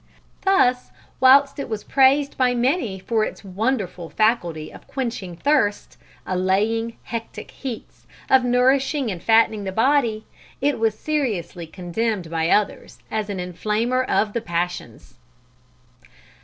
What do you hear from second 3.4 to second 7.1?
"wonderful faculty of quenching thirst, allaying